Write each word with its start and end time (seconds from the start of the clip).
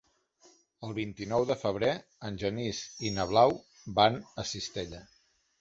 El 0.87 0.93
vint-i-nou 0.99 1.45
de 1.51 1.57
febrer 1.65 1.91
en 2.29 2.41
Genís 2.45 2.81
i 3.11 3.15
na 3.19 3.29
Blau 3.33 3.55
van 4.01 4.19
a 4.45 4.51
Cistella. 4.55 5.05